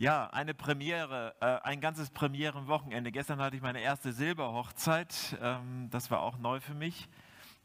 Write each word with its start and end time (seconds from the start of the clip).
Ja, 0.00 0.28
eine 0.30 0.54
Premiere, 0.54 1.34
äh, 1.42 1.58
ein 1.62 1.82
ganzes 1.82 2.08
Premierenwochenende. 2.08 3.12
Gestern 3.12 3.38
hatte 3.38 3.56
ich 3.56 3.60
meine 3.60 3.80
erste 3.80 4.14
Silberhochzeit. 4.14 5.36
Ähm, 5.42 5.90
das 5.90 6.10
war 6.10 6.22
auch 6.22 6.38
neu 6.38 6.58
für 6.58 6.72
mich. 6.72 7.06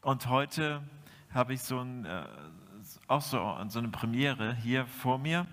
Und 0.02 0.28
heute 0.28 0.82
habe 1.32 1.54
ich 1.54 1.62
so, 1.62 1.80
ein, 1.80 2.04
äh, 2.04 2.26
auch 3.08 3.22
so, 3.22 3.56
so 3.68 3.78
eine 3.78 3.88
Premiere 3.88 4.54
hier 4.54 4.84
vor 4.84 5.16
mir. 5.16 5.46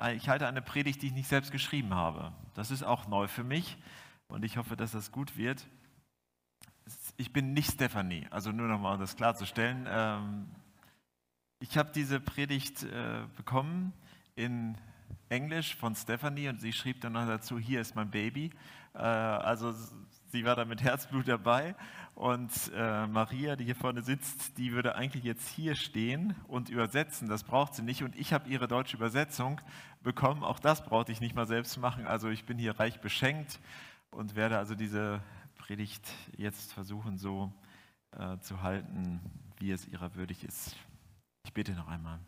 Äh, 0.00 0.14
ich 0.14 0.30
halte 0.30 0.46
eine 0.46 0.62
Predigt, 0.62 1.02
die 1.02 1.08
ich 1.08 1.12
nicht 1.12 1.28
selbst 1.28 1.52
geschrieben 1.52 1.92
habe. 1.92 2.32
Das 2.54 2.70
ist 2.70 2.84
auch 2.84 3.06
neu 3.06 3.28
für 3.28 3.44
mich 3.44 3.76
und 4.28 4.46
ich 4.46 4.56
hoffe, 4.56 4.78
dass 4.78 4.92
das 4.92 5.12
gut 5.12 5.36
wird. 5.36 5.66
Ich 7.18 7.34
bin 7.34 7.52
nicht 7.52 7.72
Stephanie, 7.72 8.26
also 8.30 8.50
nur 8.50 8.66
nochmal, 8.66 8.94
um 8.94 9.00
das 9.00 9.14
klarzustellen. 9.14 9.86
Ähm, 9.86 10.48
ich 11.60 11.76
habe 11.76 11.92
diese 11.94 12.18
Predigt 12.18 12.84
äh, 12.84 13.24
bekommen 13.36 13.92
in 14.36 14.74
Englisch 15.28 15.76
von 15.76 15.94
Stephanie 15.94 16.48
und 16.48 16.60
sie 16.60 16.72
schrieb 16.72 17.00
dann 17.00 17.12
noch 17.12 17.26
dazu, 17.26 17.58
hier 17.58 17.80
ist 17.80 17.94
mein 17.94 18.10
Baby. 18.10 18.50
Äh, 18.94 18.98
also 18.98 19.74
sie 20.28 20.44
war 20.44 20.56
da 20.56 20.64
mit 20.64 20.82
Herzblut 20.82 21.28
dabei 21.28 21.74
und 22.14 22.50
äh, 22.74 23.06
Maria, 23.06 23.56
die 23.56 23.64
hier 23.64 23.76
vorne 23.76 24.02
sitzt, 24.02 24.58
die 24.58 24.72
würde 24.72 24.94
eigentlich 24.94 25.24
jetzt 25.24 25.48
hier 25.48 25.74
stehen 25.74 26.34
und 26.48 26.68
übersetzen. 26.68 27.28
Das 27.28 27.44
braucht 27.44 27.74
sie 27.74 27.82
nicht 27.82 28.02
und 28.02 28.16
ich 28.16 28.32
habe 28.32 28.48
ihre 28.48 28.68
deutsche 28.68 28.96
Übersetzung 28.96 29.60
bekommen. 30.02 30.42
Auch 30.42 30.58
das 30.58 30.84
brauchte 30.84 31.12
ich 31.12 31.20
nicht 31.20 31.34
mal 31.34 31.46
selbst 31.46 31.76
machen. 31.78 32.06
Also 32.06 32.28
ich 32.28 32.44
bin 32.44 32.58
hier 32.58 32.78
reich 32.78 33.00
beschenkt 33.00 33.60
und 34.10 34.34
werde 34.34 34.58
also 34.58 34.74
diese 34.74 35.20
Predigt 35.56 36.08
jetzt 36.36 36.72
versuchen 36.72 37.18
so 37.18 37.52
äh, 38.18 38.38
zu 38.38 38.62
halten, 38.62 39.20
wie 39.58 39.70
es 39.70 39.86
ihrer 39.86 40.14
würdig 40.14 40.44
ist. 40.44 40.76
Ich 41.44 41.52
bete 41.52 41.72
noch 41.72 41.88
einmal. 41.88 42.18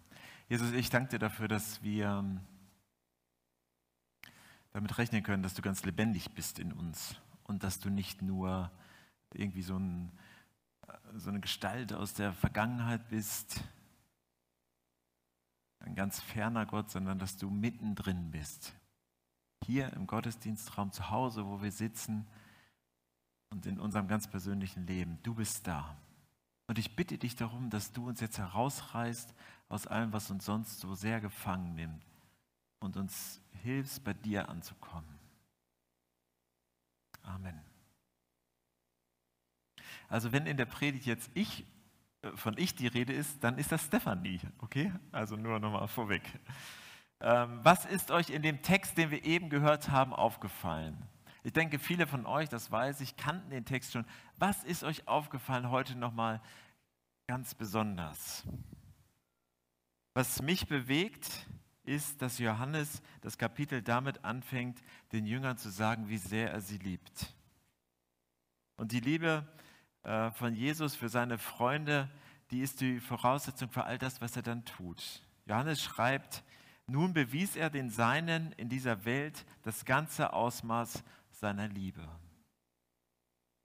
Jesus, 0.48 0.72
ich 0.72 0.90
danke 0.90 1.10
dir 1.10 1.18
dafür, 1.18 1.48
dass 1.48 1.82
wir 1.82 2.24
damit 4.72 4.96
rechnen 4.98 5.22
können, 5.22 5.42
dass 5.42 5.54
du 5.54 5.62
ganz 5.62 5.84
lebendig 5.84 6.32
bist 6.32 6.58
in 6.58 6.72
uns 6.72 7.16
und 7.44 7.64
dass 7.64 7.80
du 7.80 7.90
nicht 7.90 8.22
nur 8.22 8.70
irgendwie 9.32 9.62
so, 9.62 9.76
ein, 9.76 10.12
so 11.14 11.30
eine 11.30 11.40
Gestalt 11.40 11.92
aus 11.92 12.14
der 12.14 12.32
Vergangenheit 12.32 13.08
bist, 13.08 13.62
ein 15.80 15.94
ganz 15.94 16.20
ferner 16.20 16.66
Gott, 16.66 16.90
sondern 16.90 17.18
dass 17.18 17.36
du 17.36 17.50
mittendrin 17.50 18.30
bist. 18.30 18.74
Hier 19.64 19.92
im 19.94 20.06
Gottesdienstraum 20.06 20.92
zu 20.92 21.10
Hause, 21.10 21.46
wo 21.46 21.62
wir 21.62 21.72
sitzen 21.72 22.26
und 23.50 23.66
in 23.66 23.80
unserem 23.80 24.06
ganz 24.06 24.28
persönlichen 24.28 24.86
Leben. 24.86 25.18
Du 25.22 25.34
bist 25.34 25.66
da. 25.66 25.96
Und 26.66 26.78
ich 26.78 26.94
bitte 26.94 27.18
dich 27.18 27.34
darum, 27.34 27.70
dass 27.70 27.92
du 27.92 28.06
uns 28.08 28.20
jetzt 28.20 28.38
herausreißt 28.38 29.34
aus 29.68 29.86
allem, 29.86 30.12
was 30.12 30.30
uns 30.30 30.44
sonst 30.44 30.80
so 30.80 30.94
sehr 30.94 31.20
gefangen 31.20 31.74
nimmt 31.74 32.09
und 32.80 32.96
uns 32.96 33.40
hilfst, 33.62 34.02
bei 34.04 34.12
dir 34.12 34.48
anzukommen. 34.48 35.18
Amen. 37.22 37.60
Also 40.08 40.32
wenn 40.32 40.46
in 40.46 40.56
der 40.56 40.64
Predigt 40.64 41.06
jetzt 41.06 41.30
ich, 41.34 41.64
äh, 42.22 42.32
von 42.36 42.58
ich 42.58 42.74
die 42.74 42.88
Rede 42.88 43.12
ist, 43.12 43.42
dann 43.44 43.58
ist 43.58 43.70
das 43.70 43.84
Stefanie, 43.84 44.40
okay? 44.58 44.92
Also 45.12 45.36
nur 45.36 45.60
nochmal 45.60 45.86
vorweg. 45.86 46.22
Ähm, 47.20 47.60
was 47.62 47.84
ist 47.84 48.10
euch 48.10 48.30
in 48.30 48.42
dem 48.42 48.62
Text, 48.62 48.96
den 48.96 49.10
wir 49.10 49.24
eben 49.24 49.50
gehört 49.50 49.90
haben, 49.90 50.12
aufgefallen? 50.12 50.96
Ich 51.42 51.52
denke, 51.52 51.78
viele 51.78 52.06
von 52.06 52.26
euch, 52.26 52.48
das 52.48 52.70
weiß 52.70 53.00
ich, 53.02 53.16
kannten 53.16 53.50
den 53.50 53.64
Text 53.64 53.92
schon. 53.92 54.04
Was 54.36 54.64
ist 54.64 54.84
euch 54.84 55.06
aufgefallen 55.06 55.70
heute 55.70 55.96
nochmal 55.96 56.40
ganz 57.26 57.54
besonders? 57.54 58.44
Was 60.14 60.42
mich 60.42 60.66
bewegt, 60.66 61.46
ist, 61.90 62.22
dass 62.22 62.38
Johannes 62.38 63.02
das 63.20 63.36
Kapitel 63.36 63.82
damit 63.82 64.24
anfängt, 64.24 64.80
den 65.12 65.26
Jüngern 65.26 65.58
zu 65.58 65.70
sagen, 65.70 66.08
wie 66.08 66.18
sehr 66.18 66.52
er 66.52 66.60
sie 66.60 66.78
liebt. 66.78 67.34
Und 68.76 68.92
die 68.92 69.00
Liebe 69.00 69.46
äh, 70.04 70.30
von 70.30 70.54
Jesus 70.54 70.94
für 70.94 71.08
seine 71.08 71.36
Freunde, 71.36 72.08
die 72.50 72.60
ist 72.60 72.80
die 72.80 73.00
Voraussetzung 73.00 73.68
für 73.70 73.84
all 73.84 73.98
das, 73.98 74.20
was 74.20 74.36
er 74.36 74.42
dann 74.42 74.64
tut. 74.64 75.22
Johannes 75.46 75.82
schreibt, 75.82 76.44
nun 76.86 77.12
bewies 77.12 77.56
er 77.56 77.70
den 77.70 77.90
Seinen 77.90 78.52
in 78.52 78.68
dieser 78.68 79.04
Welt 79.04 79.44
das 79.62 79.84
ganze 79.84 80.32
Ausmaß 80.32 81.02
seiner 81.30 81.68
Liebe. 81.68 82.08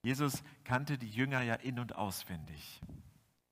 Jesus 0.03 0.43
kannte 0.63 0.97
die 0.97 1.09
Jünger 1.09 1.41
ja 1.41 1.55
in 1.55 1.79
und 1.79 1.95
auswendig. 1.95 2.81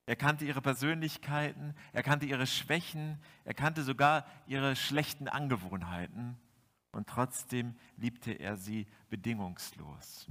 Er 0.06 0.16
kannte 0.16 0.46
ihre 0.46 0.62
Persönlichkeiten, 0.62 1.74
er 1.94 2.04
kannte 2.04 2.26
ihre 2.26 2.46
Schwächen, 2.46 3.20
er 3.46 3.54
kannte 3.54 3.84
sogar 3.84 4.26
ihre 4.48 4.76
schlechten 4.76 5.30
Angewohnheiten 5.30 6.38
und 6.92 7.08
trotzdem 7.08 7.76
liebte 7.98 8.34
er 8.34 8.58
sie 8.58 8.86
bedingungslos. 9.10 10.28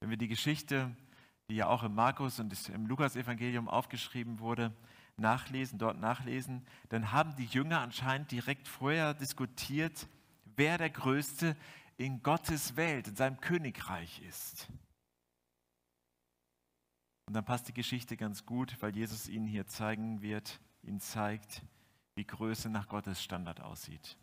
Wenn 0.00 0.10
wir 0.10 0.16
die 0.16 0.28
Geschichte, 0.28 0.94
die 1.48 1.56
ja 1.56 1.68
auch 1.68 1.84
im 1.84 1.94
Markus 1.94 2.40
und 2.40 2.68
im 2.68 2.86
Lukas-Evangelium 2.86 3.68
aufgeschrieben 3.68 4.40
wurde, 4.40 4.72
nachlesen, 5.16 5.78
dort 5.78 6.00
nachlesen, 6.00 6.66
dann 6.88 7.12
haben 7.12 7.36
die 7.36 7.46
Jünger 7.46 7.80
anscheinend 7.80 8.30
direkt 8.32 8.66
vorher 8.66 9.14
diskutiert, 9.14 10.08
wer 10.56 10.78
der 10.78 10.90
Größte 10.90 11.56
in 11.96 12.22
Gottes 12.22 12.76
Welt, 12.76 13.06
in 13.06 13.16
seinem 13.16 13.40
Königreich 13.40 14.20
ist. 14.22 14.68
Und 17.26 17.34
dann 17.34 17.44
passt 17.44 17.68
die 17.68 17.74
Geschichte 17.74 18.16
ganz 18.16 18.44
gut, 18.44 18.76
weil 18.80 18.94
Jesus 18.94 19.28
ihnen 19.28 19.46
hier 19.46 19.66
zeigen 19.66 20.20
wird, 20.20 20.60
ihnen 20.82 21.00
zeigt, 21.00 21.62
wie 22.14 22.24
Größe 22.24 22.68
nach 22.68 22.88
Gottes 22.88 23.22
Standard 23.22 23.60
aussieht. 23.60 24.16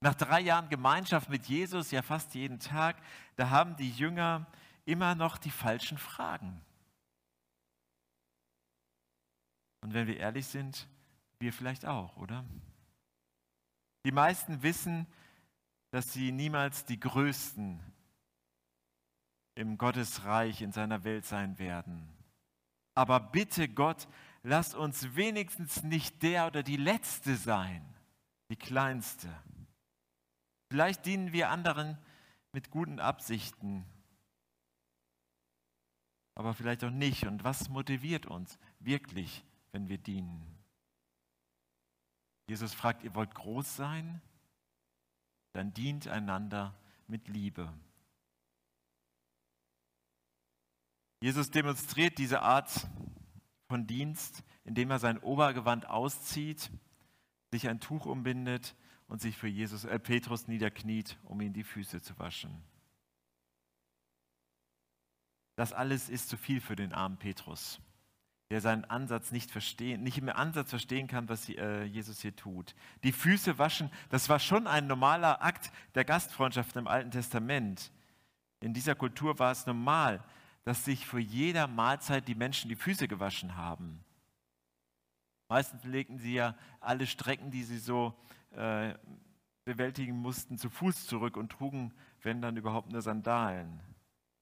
Nach 0.00 0.14
drei 0.14 0.40
Jahren 0.40 0.68
Gemeinschaft 0.68 1.30
mit 1.30 1.46
Jesus, 1.46 1.90
ja 1.90 2.02
fast 2.02 2.34
jeden 2.34 2.60
Tag, 2.60 2.96
da 3.36 3.50
haben 3.50 3.76
die 3.76 3.90
Jünger 3.90 4.46
immer 4.84 5.14
noch 5.14 5.38
die 5.38 5.50
falschen 5.50 5.98
Fragen. 5.98 6.60
Und 9.80 9.94
wenn 9.94 10.06
wir 10.06 10.18
ehrlich 10.18 10.46
sind, 10.46 10.86
wir 11.38 11.52
vielleicht 11.52 11.86
auch, 11.86 12.16
oder? 12.16 12.44
Die 14.04 14.12
meisten 14.12 14.62
wissen, 14.62 15.06
dass 15.90 16.12
sie 16.12 16.30
niemals 16.30 16.84
die 16.84 17.00
Größten 17.00 17.80
im 19.56 19.78
Gottesreich, 19.78 20.62
in 20.62 20.70
seiner 20.70 21.02
Welt 21.02 21.24
sein 21.24 21.58
werden. 21.58 22.08
Aber 22.94 23.18
bitte 23.18 23.68
Gott, 23.68 24.06
lass 24.42 24.74
uns 24.74 25.16
wenigstens 25.16 25.82
nicht 25.82 26.22
der 26.22 26.46
oder 26.46 26.62
die 26.62 26.76
Letzte 26.76 27.36
sein, 27.36 27.84
die 28.48 28.56
Kleinste. 28.56 29.28
Vielleicht 30.70 31.04
dienen 31.06 31.32
wir 31.32 31.50
anderen 31.50 31.98
mit 32.52 32.70
guten 32.70 33.00
Absichten, 33.00 33.84
aber 36.34 36.52
vielleicht 36.54 36.84
auch 36.84 36.90
nicht. 36.90 37.26
Und 37.26 37.44
was 37.44 37.68
motiviert 37.68 38.26
uns 38.26 38.58
wirklich, 38.78 39.42
wenn 39.72 39.88
wir 39.88 39.98
dienen? 39.98 40.44
Jesus 42.46 42.74
fragt, 42.74 43.02
ihr 43.02 43.14
wollt 43.14 43.34
groß 43.34 43.74
sein? 43.76 44.20
Dann 45.52 45.72
dient 45.72 46.08
einander 46.08 46.74
mit 47.08 47.28
Liebe. 47.28 47.72
Jesus 51.20 51.50
demonstriert 51.50 52.18
diese 52.18 52.42
Art 52.42 52.88
von 53.68 53.86
Dienst, 53.86 54.42
indem 54.64 54.90
er 54.90 54.98
sein 54.98 55.18
Obergewand 55.18 55.88
auszieht, 55.88 56.70
sich 57.50 57.68
ein 57.68 57.80
Tuch 57.80 58.06
umbindet 58.06 58.74
und 59.08 59.20
sich 59.20 59.36
für 59.36 59.48
Jesus, 59.48 59.84
äh, 59.84 59.98
Petrus 59.98 60.48
niederkniet, 60.48 61.18
um 61.24 61.40
ihm 61.40 61.52
die 61.52 61.64
Füße 61.64 62.02
zu 62.02 62.18
waschen. 62.18 62.62
Das 65.56 65.72
alles 65.72 66.08
ist 66.08 66.28
zu 66.28 66.36
viel 66.36 66.60
für 66.60 66.76
den 66.76 66.92
armen 66.92 67.16
Petrus, 67.16 67.80
der 68.50 68.60
seinen 68.60 68.84
Ansatz 68.84 69.32
nicht 69.32 69.50
verstehen, 69.50 70.02
nicht 70.02 70.18
im 70.18 70.28
Ansatz 70.28 70.70
verstehen 70.70 71.06
kann, 71.06 71.28
was 71.30 71.48
äh, 71.48 71.84
Jesus 71.84 72.20
hier 72.20 72.36
tut. 72.36 72.74
Die 73.04 73.12
Füße 73.12 73.58
waschen, 73.58 73.90
das 74.10 74.28
war 74.28 74.38
schon 74.38 74.66
ein 74.66 74.86
normaler 74.86 75.42
Akt 75.42 75.72
der 75.94 76.04
Gastfreundschaft 76.04 76.76
im 76.76 76.86
Alten 76.86 77.10
Testament. 77.10 77.90
In 78.60 78.74
dieser 78.74 78.94
Kultur 78.94 79.38
war 79.38 79.52
es 79.52 79.66
normal, 79.66 80.22
dass 80.66 80.84
sich 80.84 81.06
vor 81.06 81.20
jeder 81.20 81.68
Mahlzeit 81.68 82.26
die 82.26 82.34
Menschen 82.34 82.68
die 82.68 82.74
Füße 82.74 83.06
gewaschen 83.06 83.56
haben. 83.56 84.04
Meistens 85.48 85.84
legten 85.84 86.18
sie 86.18 86.34
ja 86.34 86.56
alle 86.80 87.06
Strecken, 87.06 87.52
die 87.52 87.62
sie 87.62 87.78
so 87.78 88.18
äh, 88.50 88.94
bewältigen 89.64 90.16
mussten, 90.16 90.58
zu 90.58 90.68
Fuß 90.68 91.06
zurück 91.06 91.36
und 91.36 91.52
trugen, 91.52 91.94
wenn 92.22 92.42
dann 92.42 92.56
überhaupt 92.56 92.90
nur 92.90 93.00
Sandalen. 93.00 93.78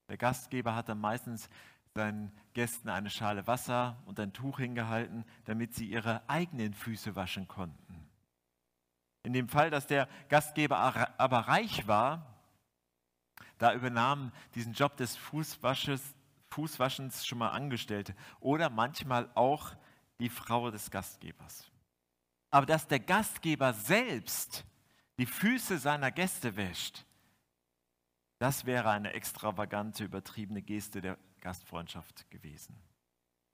Der 0.08 0.16
Gastgeber 0.16 0.74
hat 0.74 0.88
dann 0.88 0.98
meistens 0.98 1.50
seinen 1.92 2.32
Gästen 2.54 2.88
eine 2.88 3.10
Schale 3.10 3.46
Wasser 3.46 4.02
und 4.06 4.18
ein 4.18 4.32
Tuch 4.32 4.60
hingehalten, 4.60 5.26
damit 5.44 5.74
sie 5.74 5.90
ihre 5.90 6.26
eigenen 6.26 6.72
Füße 6.72 7.16
waschen 7.16 7.48
konnten. 7.48 8.08
In 9.24 9.34
dem 9.34 9.50
Fall, 9.50 9.68
dass 9.68 9.86
der 9.86 10.08
Gastgeber 10.30 10.78
aber 11.18 11.38
reich 11.40 11.86
war, 11.86 12.33
da 13.58 13.74
übernahmen 13.74 14.32
diesen 14.54 14.72
Job 14.72 14.96
des 14.96 15.16
Fußwasches, 15.16 16.02
Fußwaschens 16.50 17.26
schon 17.26 17.38
mal 17.38 17.50
Angestellte 17.50 18.14
oder 18.40 18.70
manchmal 18.70 19.30
auch 19.34 19.74
die 20.20 20.28
Frau 20.28 20.70
des 20.70 20.90
Gastgebers. 20.90 21.70
Aber 22.50 22.66
dass 22.66 22.86
der 22.86 23.00
Gastgeber 23.00 23.72
selbst 23.72 24.64
die 25.18 25.26
Füße 25.26 25.78
seiner 25.78 26.12
Gäste 26.12 26.56
wäscht, 26.56 27.04
das 28.38 28.64
wäre 28.66 28.90
eine 28.90 29.12
extravagante, 29.12 30.04
übertriebene 30.04 30.62
Geste 30.62 31.00
der 31.00 31.18
Gastfreundschaft 31.40 32.30
gewesen. 32.30 32.76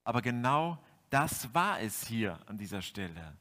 Aber 0.05 0.23
genau 0.23 0.83
das 1.11 1.53
war 1.55 1.81
es 1.81 2.07
hier 2.07 2.39
an 2.47 2.57
dieser 2.57 2.83
Stelle. 2.83 3.37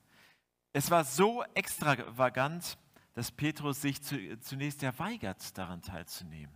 Es 0.73 0.91
war 0.91 1.03
so 1.03 1.43
extravagant, 1.53 2.77
dass 3.13 3.31
Petrus 3.31 3.81
sich 3.81 4.01
zunächst 4.01 4.81
ja 4.81 4.97
weigert, 4.99 5.57
daran 5.57 5.81
teilzunehmen. 5.81 6.53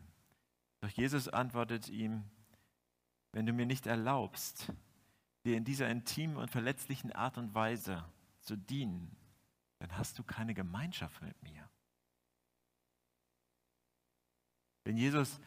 Doch 0.81 0.89
Jesus 0.89 1.27
antwortet 1.27 1.89
ihm, 1.89 2.23
wenn 3.31 3.45
du 3.45 3.53
mir 3.53 3.65
nicht 3.65 3.87
erlaubst, 3.87 4.71
dir 5.43 5.57
in 5.57 5.65
dieser 5.65 5.89
intimen 5.89 6.37
und 6.37 6.51
verletzlichen 6.51 7.11
Art 7.11 7.37
und 7.37 7.53
Weise 7.55 8.05
zu 8.41 8.55
dienen, 8.55 9.15
dann 9.79 9.97
hast 9.97 10.19
du 10.19 10.23
keine 10.23 10.53
Gemeinschaft 10.53 11.21
mit 11.21 11.41
mir. 11.43 11.69
Wenn 14.83 14.97
Jesus 14.97 15.39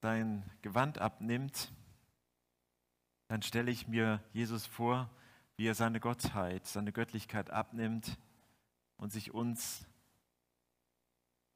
sein 0.00 0.48
Gewand 0.62 0.98
abnimmt, 0.98 1.72
dann 3.28 3.42
stelle 3.42 3.70
ich 3.70 3.86
mir 3.86 4.22
Jesus 4.32 4.66
vor, 4.66 5.10
wie 5.56 5.66
er 5.66 5.74
seine 5.74 6.00
Gottheit, 6.00 6.66
seine 6.66 6.92
Göttlichkeit 6.92 7.50
abnimmt 7.50 8.18
und 8.96 9.12
sich 9.12 9.32
uns 9.32 9.86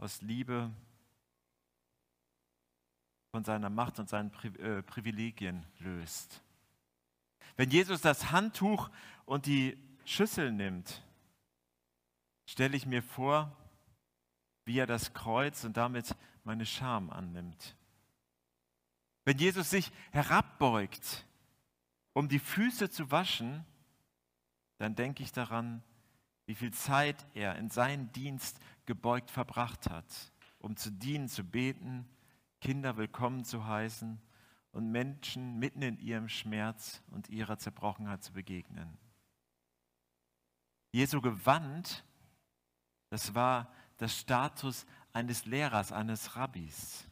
aus 0.05 0.21
Liebe 0.21 0.71
von 3.31 3.43
seiner 3.43 3.71
Macht 3.71 3.99
und 3.99 4.11
seinen 4.11 4.31
äh, 4.59 4.83
Privilegien 4.83 5.65
löst. 5.79 6.43
Wenn 7.57 7.71
Jesus 7.71 8.03
das 8.03 8.31
Handtuch 8.31 8.91
und 9.25 9.47
die 9.47 9.79
Schüssel 10.05 10.53
nimmt, 10.53 11.03
stelle 12.45 12.77
ich 12.77 12.85
mir 12.85 13.03
vor, 13.03 13.57
wie 14.67 14.79
er 14.79 14.87
das 14.87 15.15
Kreuz 15.15 15.65
und 15.65 15.79
damit 15.79 16.15
meine 16.45 16.67
Scham 16.67 17.09
annimmt. 17.09 17.75
Wenn 19.25 19.39
Jesus 19.39 19.71
sich 19.71 19.91
herabbeugt, 20.13 21.25
um 22.13 22.29
die 22.29 22.41
Füße 22.41 22.91
zu 22.91 23.11
waschen, 23.11 23.65
dann 24.77 24.97
denke 24.97 25.23
ich 25.23 25.33
daran, 25.33 25.83
wie 26.47 26.55
viel 26.55 26.73
Zeit 26.73 27.27
er 27.35 27.57
in 27.57 27.71
seinen 27.71 28.13
Dienst 28.13 28.61
gebeugt 28.87 29.31
verbracht 29.31 29.89
hat, 29.89 30.33
um 30.59 30.77
zu 30.77 30.91
dienen, 30.91 31.29
zu 31.29 31.45
beten, 31.45 32.09
Kinder 32.61 32.97
willkommen 32.97 33.45
zu 33.45 33.67
heißen 33.67 34.21
und 34.73 34.91
Menschen 34.91 35.59
mitten 35.59 35.83
in 35.83 35.99
ihrem 35.99 36.29
Schmerz 36.29 37.03
und 37.11 37.29
ihrer 37.29 37.59
Zerbrochenheit 37.59 38.23
zu 38.23 38.33
begegnen. 38.33 38.97
Jesu 40.93 41.21
Gewand, 41.21 42.05
das 43.11 43.35
war 43.35 43.73
das 43.99 44.19
Status 44.19 44.87
eines 45.13 45.45
Lehrers, 45.45 45.93
eines 45.93 46.37
Rabbis. 46.37 47.09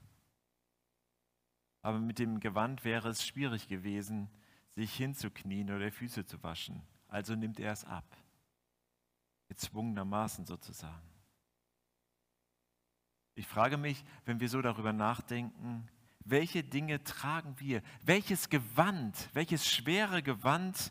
Aber 1.83 1.99
mit 1.99 2.19
dem 2.19 2.41
Gewand 2.41 2.85
wäre 2.85 3.09
es 3.09 3.27
schwierig 3.27 3.69
gewesen, 3.69 4.31
sich 4.75 4.95
hinzuknien 4.95 5.71
oder 5.71 5.91
Füße 5.91 6.25
zu 6.25 6.43
waschen. 6.43 6.83
Also 7.09 7.35
nimmt 7.35 7.61
er 7.61 7.73
es 7.73 7.85
ab. 7.85 8.17
Gezwungenermaßen 9.53 10.47
sozusagen. 10.47 11.13
Ich 13.35 13.47
frage 13.47 13.77
mich, 13.77 14.03
wenn 14.25 14.41
wir 14.41 14.49
so 14.49 14.63
darüber 14.63 14.95
nachdenken, 14.95 15.91
welche 16.21 16.65
Dinge 16.65 17.05
tragen 17.05 17.61
wir? 17.61 17.83
Welches 18.03 18.49
Gewand, 18.49 19.29
welches 19.35 19.69
schwere 19.69 20.23
Gewand 20.23 20.91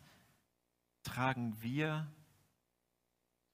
tragen 1.01 1.59
wir, 1.63 2.11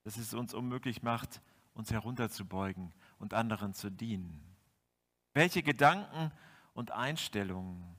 dass 0.04 0.18
es 0.18 0.33
uns 0.33 0.54
unmöglich 0.54 1.04
macht, 1.04 1.42
uns 1.74 1.89
herunterzubeugen 1.92 2.94
und 3.18 3.33
anderen 3.33 3.74
zu 3.74 3.89
dienen? 3.89 4.44
Welche 5.33 5.63
Gedanken 5.63 6.33
und 6.74 6.92
Einstellungen, 6.92 7.95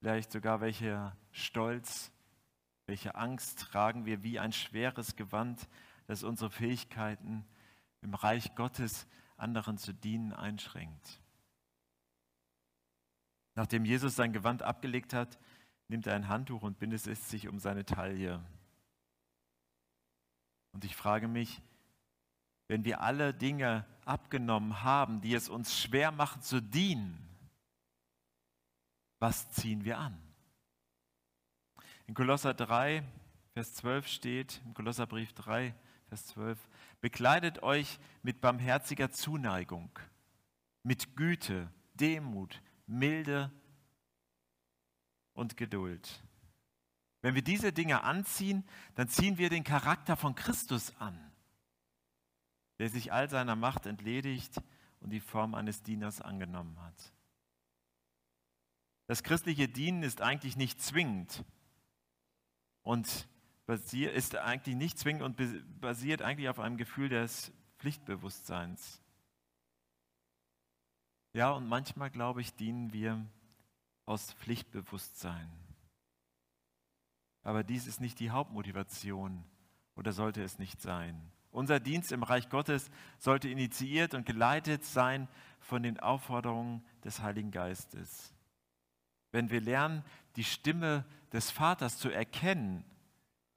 vielleicht 0.00 0.32
sogar 0.32 0.60
welcher 0.60 1.16
Stolz, 1.30 2.10
welche 2.86 3.14
Angst 3.14 3.58
tragen 3.60 4.04
wir 4.06 4.22
wie 4.22 4.38
ein 4.38 4.52
schweres 4.52 5.16
Gewand, 5.16 5.68
das 6.06 6.22
unsere 6.22 6.50
Fähigkeiten 6.50 7.44
im 8.00 8.14
Reich 8.14 8.54
Gottes 8.54 9.06
anderen 9.36 9.78
zu 9.78 9.92
dienen 9.92 10.32
einschränkt? 10.32 11.20
Nachdem 13.54 13.84
Jesus 13.84 14.16
sein 14.16 14.32
Gewand 14.32 14.62
abgelegt 14.62 15.12
hat, 15.12 15.38
nimmt 15.88 16.06
er 16.06 16.14
ein 16.14 16.28
Handtuch 16.28 16.62
und 16.62 16.78
bindet 16.78 17.06
es 17.06 17.30
sich 17.30 17.48
um 17.48 17.58
seine 17.58 17.84
Taille. 17.84 18.42
Und 20.72 20.84
ich 20.84 20.96
frage 20.96 21.28
mich, 21.28 21.60
wenn 22.68 22.84
wir 22.84 23.02
alle 23.02 23.34
Dinge 23.34 23.84
abgenommen 24.06 24.82
haben, 24.82 25.20
die 25.20 25.34
es 25.34 25.50
uns 25.50 25.78
schwer 25.78 26.10
machen 26.10 26.40
zu 26.40 26.62
dienen, 26.62 27.28
was 29.18 29.50
ziehen 29.52 29.84
wir 29.84 29.98
an? 29.98 30.18
In 32.12 32.16
Kolosser 32.16 32.52
3, 32.52 33.02
Vers 33.54 33.72
12 33.72 34.06
steht, 34.06 34.60
im 34.66 34.74
Kolosserbrief 34.74 35.32
3, 35.32 35.74
Vers 36.08 36.26
12, 36.26 36.58
bekleidet 37.00 37.62
euch 37.62 37.98
mit 38.22 38.42
barmherziger 38.42 39.10
Zuneigung, 39.10 39.88
mit 40.82 41.16
Güte, 41.16 41.70
Demut, 41.94 42.60
Milde 42.86 43.50
und 45.32 45.56
Geduld. 45.56 46.22
Wenn 47.22 47.34
wir 47.34 47.40
diese 47.40 47.72
Dinge 47.72 48.02
anziehen, 48.02 48.62
dann 48.94 49.08
ziehen 49.08 49.38
wir 49.38 49.48
den 49.48 49.64
Charakter 49.64 50.14
von 50.14 50.34
Christus 50.34 50.94
an, 50.98 51.18
der 52.78 52.90
sich 52.90 53.10
all 53.10 53.30
seiner 53.30 53.56
Macht 53.56 53.86
entledigt 53.86 54.60
und 55.00 55.08
die 55.14 55.20
Form 55.20 55.54
eines 55.54 55.82
Dieners 55.82 56.20
angenommen 56.20 56.78
hat. 56.82 57.14
Das 59.06 59.22
christliche 59.22 59.66
Dienen 59.66 60.02
ist 60.02 60.20
eigentlich 60.20 60.58
nicht 60.58 60.78
zwingend 60.82 61.42
und 62.82 63.28
ist 63.90 64.36
eigentlich 64.36 64.76
nicht 64.76 64.98
zwingend 64.98 65.22
und 65.22 65.80
basiert 65.80 66.20
eigentlich 66.20 66.48
auf 66.48 66.58
einem 66.58 66.76
Gefühl 66.76 67.08
des 67.08 67.52
Pflichtbewusstseins. 67.78 69.00
Ja, 71.32 71.50
und 71.52 71.68
manchmal, 71.68 72.10
glaube 72.10 72.40
ich, 72.40 72.54
dienen 72.54 72.92
wir 72.92 73.24
aus 74.04 74.32
Pflichtbewusstsein. 74.34 75.48
Aber 77.42 77.64
dies 77.64 77.86
ist 77.86 78.00
nicht 78.00 78.20
die 78.20 78.30
Hauptmotivation 78.30 79.44
oder 79.94 80.12
sollte 80.12 80.42
es 80.42 80.58
nicht 80.58 80.80
sein. 80.82 81.32
Unser 81.50 81.80
Dienst 81.80 82.12
im 82.12 82.22
Reich 82.22 82.48
Gottes 82.48 82.90
sollte 83.18 83.48
initiiert 83.48 84.14
und 84.14 84.26
geleitet 84.26 84.84
sein 84.84 85.28
von 85.60 85.82
den 85.82 86.00
Aufforderungen 86.00 86.84
des 87.04 87.20
Heiligen 87.20 87.50
Geistes. 87.50 88.34
Wenn 89.32 89.50
wir 89.50 89.60
lernen, 89.60 90.04
die 90.36 90.44
Stimme 90.44 91.04
des 91.32 91.50
Vaters 91.50 91.98
zu 91.98 92.10
erkennen, 92.10 92.84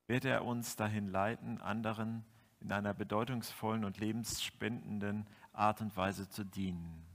wird 0.08 0.26
er 0.26 0.46
uns 0.46 0.76
dahin 0.76 1.08
leiten, 1.08 1.62
anderen 1.62 2.26
in 2.60 2.72
einer 2.72 2.94
bedeutungsvollen 2.94 3.84
und 3.86 3.98
lebensspendenden 3.98 5.28
Art 5.52 5.82
und 5.82 5.96
Weise 5.96 6.30
zu 6.30 6.44
dienen. 6.44 7.06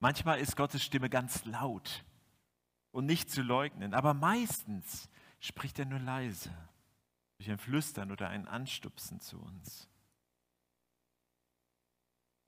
Manchmal 0.00 0.38
ist 0.38 0.56
Gottes 0.56 0.84
Stimme 0.84 1.10
ganz 1.10 1.44
laut 1.44 2.04
und 2.92 3.06
nicht 3.06 3.30
zu 3.30 3.42
leugnen, 3.42 3.94
aber 3.94 4.14
meistens 4.14 5.08
spricht 5.40 5.78
er 5.78 5.86
nur 5.86 5.98
leise, 5.98 6.50
durch 7.36 7.50
ein 7.50 7.58
Flüstern 7.58 8.12
oder 8.12 8.28
ein 8.28 8.46
Anstupsen 8.46 9.20
zu 9.20 9.40
uns. 9.40 9.88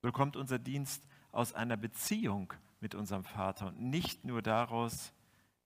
So 0.03 0.13
kommt 0.13 0.37
unser 0.37 0.59
Dienst 0.59 1.07
aus 1.33 1.55
einer 1.55 1.77
Beziehung 1.77 2.53
mit 2.81 2.95
unserem 2.95 3.25
Vater 3.25 3.69
und 3.69 3.81
nicht 3.81 4.25
nur 4.25 4.43
daraus, 4.43 5.13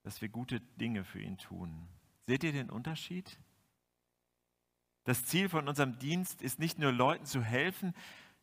dass 0.05 0.21
wir 0.23 0.29
gute 0.29 0.61
Dinge 0.61 1.03
für 1.03 1.21
ihn 1.21 1.39
tun. 1.39 1.89
Seht 2.27 2.45
ihr 2.45 2.53
den 2.53 2.71
Unterschied? 2.71 3.39
Das 5.05 5.25
Ziel 5.25 5.49
von 5.49 5.67
unserem 5.67 5.99
Dienst 5.99 6.41
ist 6.41 6.59
nicht 6.59 6.79
nur 6.79 6.93
Leuten 6.93 7.27
zu 7.27 7.43
helfen, 7.43 7.95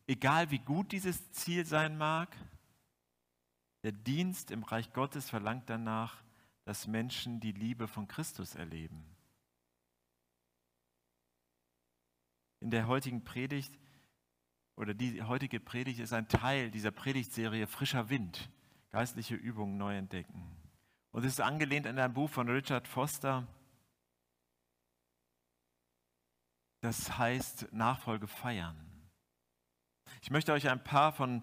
egal 0.06 0.50
wie 0.50 0.58
gut 0.58 0.92
dieses 0.92 1.30
Ziel 1.30 1.64
sein 1.64 1.96
mag, 1.96 2.36
der 3.82 3.92
Dienst 3.92 4.50
im 4.50 4.62
Reich 4.62 4.92
Gottes 4.92 5.30
verlangt 5.30 5.68
danach, 5.70 6.22
dass 6.64 6.86
Menschen 6.86 7.40
die 7.40 7.52
Liebe 7.52 7.88
von 7.88 8.06
Christus 8.06 8.54
erleben. 8.54 9.04
In 12.60 12.70
der 12.70 12.86
heutigen 12.86 13.24
Predigt 13.24 13.76
oder 14.76 14.94
die 14.94 15.22
heutige 15.22 15.58
Predigt 15.58 15.98
ist 15.98 16.12
ein 16.12 16.28
Teil 16.28 16.70
dieser 16.70 16.92
Predigtserie 16.92 17.66
Frischer 17.66 18.08
Wind, 18.08 18.50
geistliche 18.90 19.34
Übungen 19.34 19.76
neu 19.76 19.96
entdecken. 19.96 20.61
Und 21.12 21.24
es 21.24 21.34
ist 21.34 21.40
angelehnt 21.40 21.86
an 21.86 21.98
ein 21.98 22.14
Buch 22.14 22.30
von 22.30 22.48
Richard 22.48 22.88
Foster, 22.88 23.46
das 26.80 27.16
heißt 27.16 27.72
Nachfolge 27.72 28.26
feiern. 28.26 28.76
Ich 30.22 30.30
möchte 30.30 30.52
euch 30.52 30.68
ein 30.68 30.82
paar 30.82 31.12
von 31.12 31.42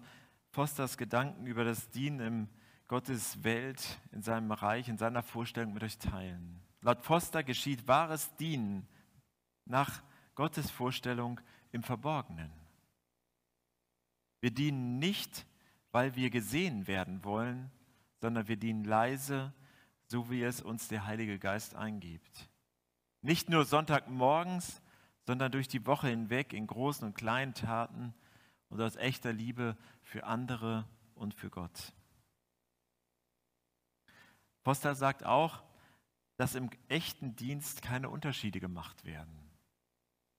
Fosters 0.50 0.98
Gedanken 0.98 1.46
über 1.46 1.64
das 1.64 1.88
Dienen 1.90 2.20
in 2.20 2.48
Gottes 2.88 3.44
Welt, 3.44 4.00
in 4.10 4.22
seinem 4.22 4.50
Reich, 4.50 4.88
in 4.88 4.98
seiner 4.98 5.22
Vorstellung 5.22 5.72
mit 5.72 5.84
euch 5.84 5.98
teilen. 5.98 6.60
Laut 6.80 7.02
Foster 7.02 7.44
geschieht 7.44 7.86
wahres 7.86 8.34
Dienen 8.36 8.88
nach 9.64 10.02
Gottes 10.34 10.70
Vorstellung 10.70 11.40
im 11.70 11.84
Verborgenen. 11.84 12.50
Wir 14.40 14.50
dienen 14.50 14.98
nicht, 14.98 15.46
weil 15.92 16.16
wir 16.16 16.30
gesehen 16.30 16.88
werden 16.88 17.24
wollen, 17.24 17.70
sondern 18.20 18.48
wir 18.48 18.56
dienen 18.56 18.84
leise, 18.84 19.52
so 20.10 20.28
wie 20.28 20.42
es 20.42 20.60
uns 20.60 20.88
der 20.88 21.06
Heilige 21.06 21.38
Geist 21.38 21.76
eingibt. 21.76 22.48
Nicht 23.22 23.48
nur 23.48 23.64
Sonntagmorgens, 23.64 24.82
sondern 25.24 25.52
durch 25.52 25.68
die 25.68 25.86
Woche 25.86 26.08
hinweg 26.08 26.52
in 26.52 26.66
großen 26.66 27.06
und 27.06 27.14
kleinen 27.14 27.54
Taten 27.54 28.12
und 28.70 28.80
aus 28.80 28.96
echter 28.96 29.32
Liebe 29.32 29.76
für 30.02 30.24
andere 30.24 30.84
und 31.14 31.34
für 31.34 31.48
Gott. 31.48 31.92
Foster 34.62 34.96
sagt 34.96 35.24
auch, 35.24 35.62
dass 36.36 36.56
im 36.56 36.70
echten 36.88 37.36
Dienst 37.36 37.80
keine 37.82 38.10
Unterschiede 38.10 38.58
gemacht 38.58 39.04
werden. 39.04 39.38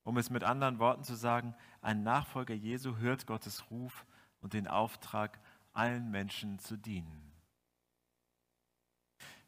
Um 0.03 0.17
es 0.17 0.29
mit 0.29 0.43
anderen 0.43 0.79
Worten 0.79 1.03
zu 1.03 1.15
sagen, 1.15 1.55
ein 1.79 2.03
Nachfolger 2.03 2.55
Jesu 2.55 2.97
hört 2.97 3.25
Gottes 3.25 3.71
Ruf 3.71 4.05
und 4.41 4.53
den 4.53 4.67
Auftrag, 4.67 5.39
allen 5.71 6.11
Menschen 6.11 6.59
zu 6.59 6.75
dienen. 6.75 7.30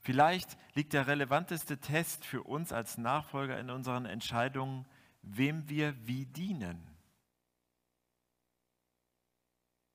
Vielleicht 0.03 0.57
liegt 0.75 0.91
der 0.91 1.07
relevanteste 1.07 1.79
Test 1.79 2.25
für 2.25 2.43
uns 2.43 2.73
als 2.73 2.97
Nachfolger 2.97 3.57
in 3.57 3.69
unseren 3.69 4.05
Entscheidungen, 4.05 4.85
wem 5.21 5.69
wir 5.69 5.95
wie 6.05 6.25
dienen. 6.25 6.85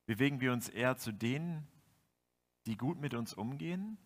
Bewegen 0.07 0.41
wir 0.41 0.55
uns 0.55 0.71
eher 0.71 0.97
zu 0.97 1.13
denen, 1.13 1.69
die 2.65 2.79
gut 2.79 2.99
mit 2.99 3.13
uns 3.13 3.35
umgehen? 3.35 3.99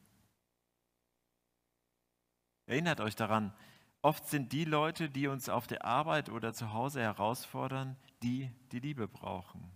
Erinnert 2.66 3.00
euch 3.00 3.14
daran, 3.14 3.54
oft 4.02 4.26
sind 4.26 4.52
die 4.52 4.64
Leute, 4.64 5.08
die 5.08 5.28
uns 5.28 5.48
auf 5.48 5.68
der 5.68 5.84
Arbeit 5.84 6.30
oder 6.30 6.52
zu 6.52 6.72
Hause 6.72 7.00
herausfordern, 7.00 7.96
die 8.24 8.50
die 8.72 8.80
Liebe 8.80 9.06
brauchen. 9.06 9.70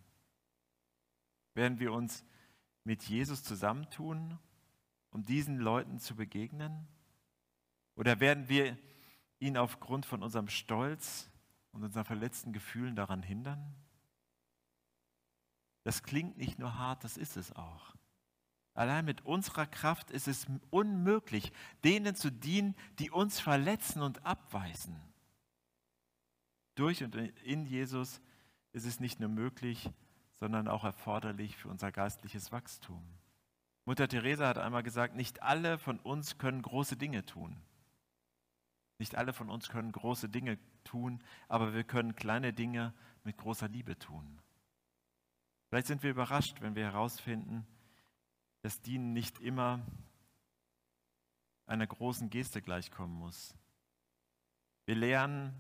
Werden 1.55 1.79
wir 1.79 1.93
uns 1.93 2.25
mit 2.83 3.05
Jesus 3.05 3.45
zusammentun, 3.45 4.41
um 5.11 5.25
diesen 5.25 5.59
Leuten 5.59 5.99
zu 5.99 6.17
begegnen? 6.17 6.87
Oder 7.95 8.21
werden 8.21 8.49
wir 8.49 8.79
ihn 9.39 9.57
aufgrund 9.57 10.07
von 10.07 10.23
unserem 10.23 10.49
Stolz 10.49 11.31
und 11.73 11.85
unseren 11.85 12.05
verletzten 12.05 12.53
Gefühlen 12.53 12.97
daran 12.97 13.23
hindern? 13.23 13.75
Das 15.83 16.03
klingt 16.03 16.37
nicht 16.37 16.59
nur 16.59 16.79
hart, 16.79 17.05
das 17.05 17.17
ist 17.17 17.37
es 17.37 17.53
auch. 17.55 17.95
Allein 18.75 19.05
mit 19.07 19.25
unserer 19.25 19.67
Kraft 19.67 20.11
ist 20.11 20.29
es 20.29 20.47
unmöglich, 20.71 21.51
denen 21.83 22.15
zu 22.15 22.31
dienen, 22.31 22.75
die 22.99 23.11
uns 23.11 23.41
verletzen 23.41 24.03
und 24.03 24.27
abweisen. 24.27 25.01
Durch 26.75 27.03
und 27.03 27.15
in 27.15 27.65
Jesus 27.65 28.21
ist 28.73 28.85
es 28.85 29.01
nicht 29.01 29.19
nur 29.19 29.31
möglich, 29.31 29.91
sondern 30.33 30.69
auch 30.69 30.85
erforderlich 30.85 31.57
für 31.57 31.69
unser 31.69 31.91
geistliches 31.91 32.53
Wachstum. 32.53 33.03
Mutter 33.87 34.09
Teresa 34.09 34.49
hat 34.49 34.59
einmal 34.59 34.83
gesagt, 34.83 35.15
nicht 35.15 35.43
alle 35.43 35.79
von 35.79 36.01
uns 36.01 36.39
können 36.39 36.61
große 36.61 36.97
Dinge 36.97 37.25
tun. 37.25 37.57
Nicht 38.99 39.15
alle 39.15 39.33
von 39.33 39.49
uns 39.49 39.69
können 39.69 39.93
große 39.93 40.29
Dinge 40.29 40.59
tun, 40.83 41.23
aber 41.49 41.73
wir 41.73 41.85
können 41.85 42.17
kleine 42.17 42.53
Dinge 42.53 42.93
mit 43.23 43.37
großer 43.37 43.69
Liebe 43.69 43.97
tun. 43.97 44.41
Vielleicht 45.69 45.87
sind 45.87 46.03
wir 46.03 46.11
überrascht, 46.11 46.61
wenn 46.61 46.75
wir 46.75 46.85
herausfinden, 46.85 47.65
dass 48.63 48.83
Dienen 48.83 49.13
nicht 49.13 49.39
immer 49.39 49.81
einer 51.67 51.87
großen 51.87 52.29
Geste 52.29 52.63
gleichkommen 52.63 53.17
muss. 53.17 53.55
Wir 54.87 54.97
lernen, 54.97 55.55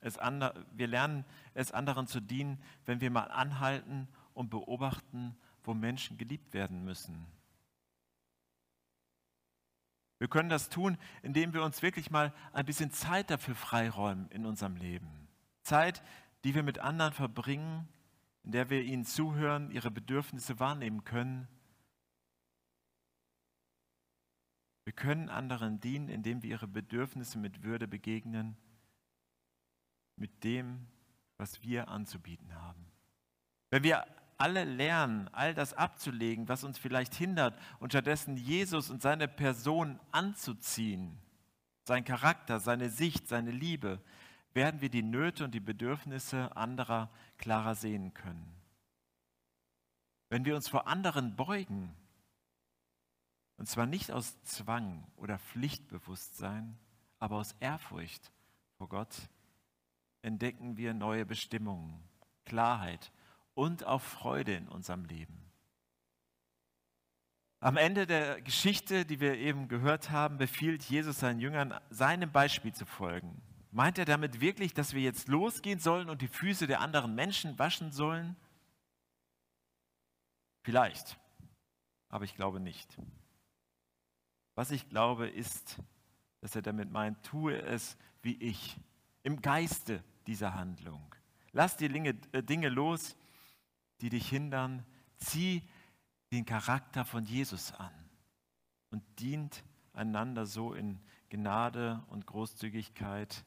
es 0.00 0.16
wir 0.16 0.86
lernen 0.88 1.24
es 1.54 1.72
anderen 1.72 2.06
zu 2.06 2.20
dienen, 2.20 2.62
wenn 2.84 3.00
wir 3.00 3.10
mal 3.10 3.30
anhalten 3.30 4.08
und 4.34 4.50
beobachten, 4.50 5.36
wo 5.64 5.74
Menschen 5.74 6.18
geliebt 6.18 6.52
werden 6.54 6.84
müssen. 6.84 7.26
Wir 10.18 10.28
können 10.28 10.50
das 10.50 10.68
tun, 10.68 10.98
indem 11.22 11.54
wir 11.54 11.62
uns 11.62 11.82
wirklich 11.82 12.10
mal 12.10 12.34
ein 12.52 12.66
bisschen 12.66 12.90
Zeit 12.90 13.30
dafür 13.30 13.54
freiräumen 13.54 14.28
in 14.30 14.44
unserem 14.44 14.76
Leben. 14.76 15.28
Zeit, 15.62 16.02
die 16.44 16.54
wir 16.54 16.62
mit 16.62 16.78
anderen 16.78 17.12
verbringen, 17.12 17.88
in 18.44 18.52
der 18.52 18.70
wir 18.70 18.82
ihnen 18.82 19.04
zuhören, 19.04 19.70
ihre 19.70 19.90
Bedürfnisse 19.90 20.60
wahrnehmen 20.60 21.04
können 21.04 21.48
Wir 24.90 24.96
können 24.96 25.28
anderen 25.28 25.78
dienen, 25.78 26.08
indem 26.08 26.42
wir 26.42 26.50
ihre 26.50 26.66
Bedürfnisse 26.66 27.38
mit 27.38 27.62
Würde 27.62 27.86
begegnen, 27.86 28.56
mit 30.16 30.42
dem, 30.42 30.88
was 31.36 31.62
wir 31.62 31.86
anzubieten 31.86 32.52
haben. 32.56 32.90
Wenn 33.70 33.84
wir 33.84 34.04
alle 34.40 34.64
lernen, 34.64 35.28
all 35.32 35.54
das 35.54 35.74
abzulegen, 35.74 36.48
was 36.48 36.64
uns 36.64 36.78
vielleicht 36.78 37.14
hindert, 37.14 37.60
und 37.78 37.92
stattdessen 37.92 38.36
Jesus 38.36 38.88
und 38.88 39.02
seine 39.02 39.28
Person 39.28 40.00
anzuziehen, 40.12 41.18
sein 41.84 42.04
Charakter, 42.04 42.58
seine 42.58 42.88
Sicht, 42.88 43.28
seine 43.28 43.50
Liebe, 43.50 44.00
werden 44.54 44.80
wir 44.80 44.88
die 44.88 45.02
Nöte 45.02 45.44
und 45.44 45.52
die 45.52 45.60
Bedürfnisse 45.60 46.56
anderer 46.56 47.10
klarer 47.36 47.74
sehen 47.74 48.14
können. 48.14 48.50
Wenn 50.30 50.44
wir 50.46 50.56
uns 50.56 50.68
vor 50.68 50.86
anderen 50.86 51.36
beugen, 51.36 51.94
und 53.58 53.68
zwar 53.68 53.84
nicht 53.84 54.10
aus 54.10 54.42
Zwang 54.42 55.06
oder 55.16 55.38
Pflichtbewusstsein, 55.38 56.78
aber 57.18 57.36
aus 57.36 57.54
Ehrfurcht 57.60 58.32
vor 58.78 58.88
Gott 58.88 59.14
entdecken 60.22 60.78
wir 60.78 60.94
neue 60.94 61.26
Bestimmungen, 61.26 62.02
Klarheit 62.46 63.12
und 63.60 63.84
auch 63.84 64.00
Freude 64.00 64.54
in 64.54 64.68
unserem 64.68 65.04
Leben. 65.04 65.36
Am 67.58 67.76
Ende 67.76 68.06
der 68.06 68.40
Geschichte, 68.40 69.04
die 69.04 69.20
wir 69.20 69.36
eben 69.36 69.68
gehört 69.68 70.08
haben, 70.08 70.38
befiehlt 70.38 70.82
Jesus 70.84 71.20
seinen 71.20 71.40
Jüngern, 71.40 71.78
seinem 71.90 72.32
Beispiel 72.32 72.72
zu 72.72 72.86
folgen. 72.86 73.42
Meint 73.70 73.98
er 73.98 74.06
damit 74.06 74.40
wirklich, 74.40 74.72
dass 74.72 74.94
wir 74.94 75.02
jetzt 75.02 75.28
losgehen 75.28 75.78
sollen 75.78 76.08
und 76.08 76.22
die 76.22 76.28
Füße 76.28 76.66
der 76.66 76.80
anderen 76.80 77.14
Menschen 77.14 77.58
waschen 77.58 77.92
sollen? 77.92 78.34
Vielleicht, 80.62 81.18
aber 82.08 82.24
ich 82.24 82.34
glaube 82.34 82.60
nicht. 82.60 82.96
Was 84.54 84.70
ich 84.70 84.88
glaube, 84.88 85.28
ist, 85.28 85.76
dass 86.40 86.56
er 86.56 86.62
damit 86.62 86.90
meint, 86.90 87.22
tue 87.26 87.60
es 87.60 87.98
wie 88.22 88.36
ich, 88.36 88.78
im 89.22 89.42
Geiste 89.42 90.02
dieser 90.26 90.54
Handlung. 90.54 91.14
Lass 91.52 91.76
die 91.76 91.86
äh, 91.86 92.42
Dinge 92.42 92.70
los, 92.70 93.16
die 94.00 94.08
dich 94.08 94.28
hindern. 94.28 94.84
Zieh 95.18 95.62
den 96.32 96.44
Charakter 96.44 97.04
von 97.04 97.24
Jesus 97.24 97.72
an 97.72 97.92
und 98.90 99.02
dient 99.18 99.64
einander 99.92 100.46
so 100.46 100.72
in 100.74 101.00
Gnade 101.28 102.02
und 102.08 102.26
Großzügigkeit. 102.26 103.44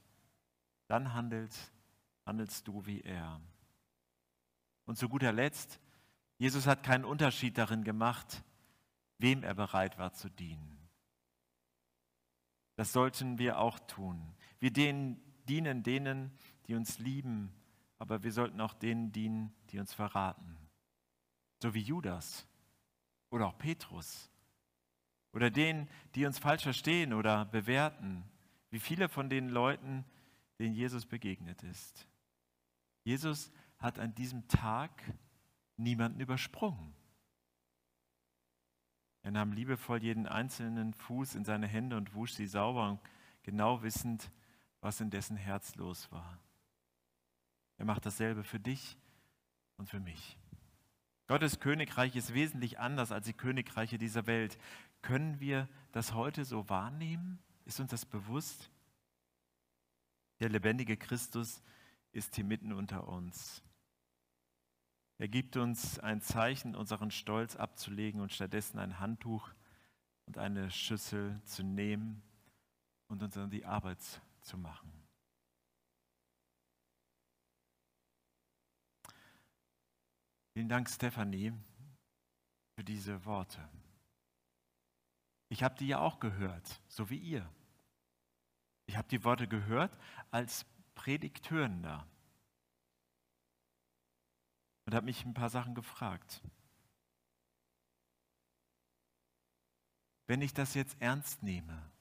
Dann 0.88 1.14
handelst, 1.14 1.72
handelst 2.26 2.68
du 2.68 2.86
wie 2.86 3.02
er. 3.02 3.42
Und 4.86 4.98
zu 4.98 5.10
guter 5.10 5.32
Letzt, 5.32 5.80
Jesus 6.38 6.68
hat 6.68 6.84
keinen 6.84 7.06
Unterschied 7.06 7.58
darin 7.58 7.84
gemacht, 7.84 8.44
wem 9.18 9.44
er 9.44 9.54
bereit 9.54 9.98
war 9.98 10.14
zu 10.14 10.30
dienen. 10.30 10.78
Das 12.76 12.92
sollten 12.92 13.38
wir 13.38 13.60
auch 13.60 13.80
tun. 13.80 14.36
Wir 14.60 14.72
denen, 14.72 15.22
dienen 15.48 15.84
denen, 15.84 16.32
die 16.68 16.76
uns 16.76 17.00
lieben, 17.00 17.54
aber 18.00 18.24
wir 18.24 18.32
sollten 18.32 18.60
auch 18.60 18.74
denen 18.74 19.12
dienen, 19.12 19.54
die 19.74 19.80
uns 19.80 19.94
verraten. 19.94 20.56
So 21.62 21.74
wie 21.74 21.82
Judas 21.82 22.48
oder 23.32 23.48
auch 23.48 23.58
Petrus 23.58 24.30
oder 25.34 25.50
denen, 25.50 25.90
die 26.14 26.26
uns 26.26 26.38
falsch 26.38 26.64
verstehen 26.64 27.12
oder 27.12 27.46
bewerten, 27.46 28.24
wie 28.70 28.80
viele 28.80 29.10
von 29.10 29.30
den 29.30 29.50
Leuten, 29.50 30.06
denen 30.60 30.76
Jesus 30.76 31.08
begegnet 31.08 31.64
ist. 31.64 32.08
Jesus 33.04 33.52
hat 33.80 33.98
an 33.98 34.14
diesem 34.14 34.48
Tag 34.48 35.04
niemanden 35.76 36.20
übersprungen. 36.20 36.94
Er 39.24 39.32
nahm 39.32 39.54
liebevoll 39.54 40.04
jeden 40.04 40.28
einzelnen 40.28 40.94
Fuß 40.94 41.34
in 41.34 41.46
seine 41.46 41.66
Hände 41.66 41.98
und 41.98 42.14
wusch 42.14 42.34
sie 42.34 42.46
sauber, 42.46 43.02
genau 43.42 43.82
wissend, 43.82 44.32
was 44.82 45.02
in 45.02 45.10
dessen 45.10 45.38
Herz 45.38 45.76
los 45.76 46.12
war. 46.12 46.38
Er 47.78 47.86
macht 47.86 48.06
dasselbe 48.06 48.44
für 48.44 48.60
dich 48.60 48.98
und 49.84 49.90
für 49.90 50.00
mich. 50.00 50.38
Gottes 51.28 51.60
Königreich 51.60 52.16
ist 52.16 52.34
wesentlich 52.34 52.80
anders 52.80 53.12
als 53.12 53.26
die 53.26 53.34
Königreiche 53.34 53.98
dieser 53.98 54.28
Welt. 54.28 54.58
Können 55.02 55.42
wir 55.42 55.68
das 55.92 56.14
heute 56.14 56.46
so 56.46 56.70
wahrnehmen? 56.70 57.40
Ist 57.66 57.82
uns 57.82 57.92
das 57.92 58.06
bewusst? 58.06 58.72
Der 60.40 60.48
lebendige 60.48 60.96
Christus 60.96 61.62
ist 62.14 62.36
hier 62.36 62.46
mitten 62.46 62.72
unter 62.72 63.10
uns. 63.10 63.62
Er 65.18 65.28
gibt 65.28 65.58
uns 65.58 66.00
ein 66.00 66.22
Zeichen, 66.22 66.78
unseren 66.78 67.12
Stolz 67.12 67.58
abzulegen 67.58 68.22
und 68.22 68.32
stattdessen 68.32 68.80
ein 68.80 69.00
Handtuch 69.00 69.50
und 70.28 70.38
eine 70.38 70.72
Schüssel 70.72 71.42
zu 71.44 71.62
nehmen 71.62 72.24
und 73.08 73.22
uns 73.22 73.38
an 73.38 73.50
die 73.50 73.66
Arbeit 73.66 74.00
zu 74.40 74.58
machen. 74.58 75.03
Vielen 80.54 80.70
Dank, 80.70 80.88
Stefanie, 80.88 81.52
für 82.76 82.84
diese 82.84 83.26
Worte. 83.26 83.68
Ich 85.50 85.64
habe 85.64 85.76
die 85.76 85.88
ja 85.88 86.00
auch 86.00 86.20
gehört, 86.20 86.80
so 86.88 87.10
wie 87.10 87.18
ihr. 87.18 87.48
Ich 88.86 88.98
habe 88.98 89.08
die 89.08 89.24
Worte 89.24 89.48
gehört 89.48 89.98
als 90.30 90.66
Predigthörender 90.94 92.08
und 94.86 94.94
habe 94.94 95.06
mich 95.06 95.26
ein 95.26 95.34
paar 95.34 95.50
Sachen 95.50 95.74
gefragt. 95.74 96.44
Wenn 100.28 100.42
ich 100.42 100.54
das 100.54 100.76
jetzt 100.76 101.02
ernst 101.02 101.42
nehme 101.42 101.92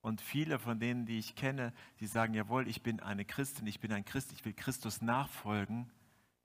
und 0.00 0.20
viele 0.20 0.58
von 0.58 0.80
denen, 0.80 1.04
die 1.04 1.18
ich 1.18 1.34
kenne, 1.34 1.74
die 2.00 2.06
sagen, 2.06 2.32
jawohl, 2.32 2.68
ich 2.68 2.82
bin 2.82 3.00
eine 3.00 3.24
Christin, 3.24 3.66
ich 3.66 3.80
bin 3.80 3.92
ein 3.92 4.04
Christ, 4.04 4.32
ich 4.32 4.44
will 4.44 4.54
Christus 4.54 5.02
nachfolgen, 5.02 5.90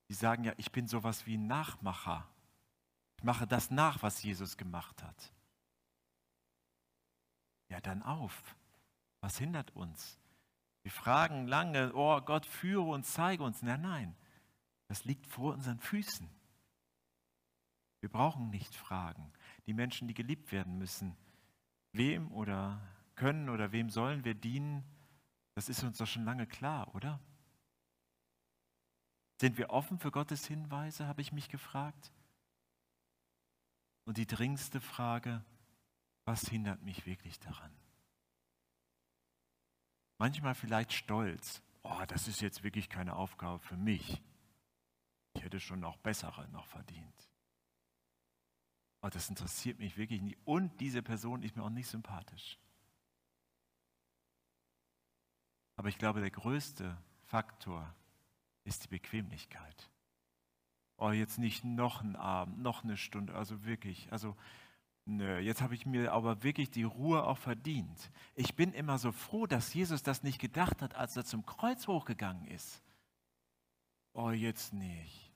die 0.10 0.14
sagen 0.14 0.44
ja, 0.44 0.54
ich 0.58 0.72
bin 0.72 0.88
sowas 0.88 1.26
wie 1.26 1.38
ein 1.38 1.48
Nachmacher. 1.48 2.28
Ich 3.18 3.24
mache 3.24 3.48
das 3.48 3.72
nach, 3.72 4.04
was 4.04 4.22
Jesus 4.22 4.58
gemacht 4.58 5.04
hat. 5.04 5.34
Ja, 7.70 7.82
dann 7.82 8.04
auf. 8.04 8.56
Was 9.22 9.38
hindert 9.38 9.76
uns? 9.76 10.20
Wir 10.84 10.92
fragen 10.92 11.48
lange, 11.48 11.94
oh 11.96 12.22
Gott, 12.22 12.46
führe 12.46 12.84
uns, 12.84 13.14
zeige 13.14 13.44
uns. 13.44 13.64
Nein, 13.64 13.82
nein, 13.82 14.16
das 14.88 15.06
liegt 15.06 15.26
vor 15.26 15.54
unseren 15.54 15.80
Füßen. 15.80 16.30
Wir 18.02 18.10
brauchen 18.10 18.52
nicht 18.52 18.76
fragen. 18.76 19.34
Die 19.66 19.74
Menschen, 19.74 20.08
die 20.08 20.14
geliebt 20.14 20.52
werden 20.52 20.78
müssen, 20.78 21.18
wem 21.92 22.32
oder 22.32 22.80
können 23.16 23.50
oder 23.50 23.72
wem 23.72 23.90
sollen 23.90 24.24
wir 24.26 24.36
dienen, 24.36 24.84
das 25.56 25.70
ist 25.70 25.84
uns 25.84 25.98
doch 25.98 26.06
schon 26.06 26.26
lange 26.26 26.46
klar, 26.46 26.94
oder? 26.94 27.20
Sind 29.39 29.58
wir 29.58 29.70
offen 29.70 30.00
für 30.00 30.12
Gottes 30.12 30.46
Hinweise, 30.46 31.08
habe 31.08 31.22
ich 31.22 31.32
mich 31.32 31.50
gefragt. 31.50 32.12
Und 34.06 34.18
die 34.18 34.27
dringendste 34.27 34.80
Frage, 34.80 35.44
was 36.24 36.48
hindert 36.48 36.82
mich 36.84 37.06
wirklich 37.06 37.39
daran? 37.39 37.72
Manchmal 40.18 40.56
vielleicht 40.56 40.94
Stolz. 40.94 41.62
Oh, 41.84 42.04
das 42.08 42.27
ist 42.27 42.42
jetzt 42.42 42.63
wirklich 42.63 42.89
keine 42.89 43.15
Aufgabe 43.15 43.60
für 43.60 43.77
mich. 43.77 44.22
Ich 45.34 45.44
hätte 45.44 45.60
schon 45.60 45.82
noch 45.82 45.98
bessere 45.98 46.48
noch 46.50 46.65
verdient. 46.68 47.30
Oh, 49.01 49.10
das 49.10 49.30
interessiert 49.30 49.77
mich 49.80 49.98
wirklich 49.98 50.22
nicht. 50.22 50.39
Und 50.46 50.80
diese 50.80 51.04
Person 51.04 51.44
ist 51.44 51.56
mir 51.56 51.63
auch 51.63 51.70
nicht 51.70 51.88
sympathisch. 51.88 52.58
Aber 55.75 55.89
ich 55.89 55.98
glaube, 55.98 56.22
der 56.22 56.32
größte 56.32 56.98
Faktor 57.25 57.94
ist 58.65 58.84
die 58.84 58.89
Bequemlichkeit. 58.89 59.89
Oh, 60.98 61.12
jetzt 61.12 61.39
nicht 61.39 61.63
noch 61.63 62.01
einen 62.01 62.15
Abend, 62.15 62.60
noch 62.60 62.84
eine 62.84 62.98
Stunde, 62.98 63.34
also 63.34 63.65
wirklich, 63.65 64.12
also 64.12 64.36
Nö, 65.07 65.38
jetzt 65.38 65.62
habe 65.62 65.75
ich 65.75 65.86
mir 65.86 66.13
aber 66.13 66.41
wirklich 66.41 66.72
die 66.72 66.84
Ruhe 66.84 67.24
auch 67.25 67.38
verdient. 67.38 68.12
Ich 68.34 68.55
bin 68.55 68.74
immer 68.74 68.98
so 68.98 69.12
froh, 69.12 69.45
dass 69.45 69.72
Jesus 69.72 70.01
das 70.01 70.24
nicht 70.24 70.39
gedacht 70.39 70.81
hat, 70.81 70.95
als 70.95 71.15
er 71.15 71.24
zum 71.24 71.45
Kreuz 71.45 71.88
hochgegangen 71.88 72.48
ist. 72.48 72.81
Oh, 74.13 74.31
jetzt 74.31 74.74
nicht. 74.74 75.31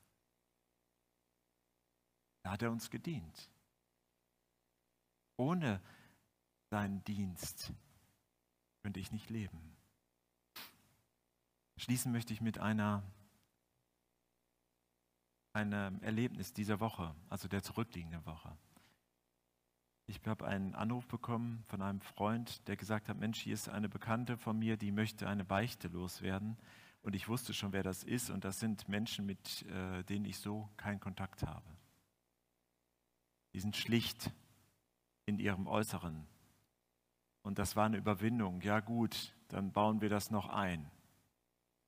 Da 2.42 2.52
hat 2.52 2.64
er 2.64 2.72
uns 2.72 2.90
gedient. 2.90 3.52
Ohne 5.38 5.80
seinen 6.72 7.04
Dienst 7.04 7.72
könnte 8.82 9.00
ich 9.00 9.12
nicht 9.12 9.30
leben. 9.30 9.78
Schließen 11.78 12.12
möchte 12.12 12.34
ich 12.34 12.42
mit 12.42 12.58
einer, 12.58 13.04
einem 15.60 16.02
Erlebnis 16.02 16.54
dieser 16.54 16.80
Woche, 16.80 17.14
also 17.30 17.48
der 17.48 17.62
zurückliegenden 17.62 18.26
Woche. 18.26 18.56
Ich 20.08 20.20
habe 20.26 20.48
einen 20.48 20.74
Anruf 20.74 21.08
bekommen 21.08 21.64
von 21.68 21.82
einem 21.82 22.02
Freund, 22.02 22.68
der 22.68 22.78
gesagt 22.78 23.10
hat, 23.10 23.18
Mensch, 23.18 23.40
hier 23.42 23.54
ist 23.54 23.70
eine 23.70 23.90
Bekannte 23.90 24.38
von 24.38 24.58
mir, 24.58 24.78
die 24.78 24.92
möchte 24.92 25.28
eine 25.28 25.46
Beichte 25.46 25.88
loswerden. 25.88 26.58
Und 27.02 27.16
ich 27.16 27.28
wusste 27.28 27.54
schon, 27.54 27.74
wer 27.74 27.84
das 27.84 28.04
ist. 28.04 28.30
Und 28.30 28.44
das 28.44 28.60
sind 28.60 28.90
Menschen, 28.90 29.26
mit 29.26 29.64
äh, 29.68 30.04
denen 30.04 30.26
ich 30.26 30.40
so 30.40 30.70
keinen 30.78 31.00
Kontakt 31.00 31.44
habe. 31.44 31.78
Die 33.54 33.60
sind 33.60 33.78
schlicht 33.78 34.32
in 35.26 35.40
ihrem 35.40 35.68
Äußeren. 35.68 36.26
Und 37.44 37.60
das 37.60 37.76
war 37.76 37.86
eine 37.86 37.98
Überwindung. 37.98 38.62
Ja 38.62 38.80
gut, 38.80 39.36
dann 39.48 39.72
bauen 39.72 40.02
wir 40.02 40.10
das 40.10 40.32
noch 40.32 40.50
ein. 40.50 40.90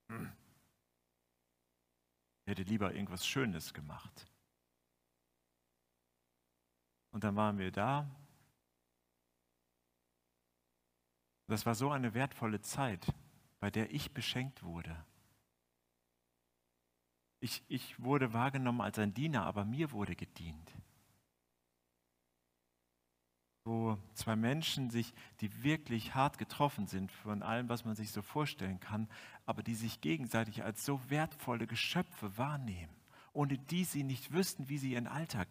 Hm. 0.08 0.30
Hätte 2.52 2.64
lieber 2.64 2.92
irgendwas 2.92 3.26
Schönes 3.26 3.72
gemacht. 3.72 4.26
Und 7.10 7.24
dann 7.24 7.34
waren 7.34 7.56
wir 7.56 7.72
da. 7.72 8.06
Das 11.46 11.64
war 11.64 11.74
so 11.74 11.90
eine 11.90 12.12
wertvolle 12.12 12.60
Zeit, 12.60 13.06
bei 13.58 13.70
der 13.70 13.90
ich 13.90 14.12
beschenkt 14.12 14.62
wurde. 14.64 15.02
Ich, 17.40 17.64
ich 17.68 17.98
wurde 18.02 18.34
wahrgenommen 18.34 18.82
als 18.82 18.98
ein 18.98 19.14
Diener, 19.14 19.46
aber 19.46 19.64
mir 19.64 19.90
wurde 19.92 20.14
gedient. 20.14 20.74
Wo 23.64 23.96
zwei 24.14 24.34
Menschen 24.34 24.90
sich, 24.90 25.14
die 25.40 25.62
wirklich 25.62 26.14
hart 26.14 26.38
getroffen 26.38 26.86
sind 26.86 27.12
von 27.12 27.42
allem, 27.42 27.68
was 27.68 27.84
man 27.84 27.94
sich 27.94 28.10
so 28.10 28.20
vorstellen 28.20 28.80
kann, 28.80 29.08
aber 29.46 29.62
die 29.62 29.76
sich 29.76 30.00
gegenseitig 30.00 30.64
als 30.64 30.84
so 30.84 31.00
wertvolle 31.08 31.66
Geschöpfe 31.66 32.36
wahrnehmen, 32.36 32.94
ohne 33.32 33.58
die 33.58 33.84
sie 33.84 34.02
nicht 34.02 34.32
wüssten, 34.32 34.68
wie 34.68 34.78
sie 34.78 34.92
ihren 34.92 35.06
Alltag 35.06 35.48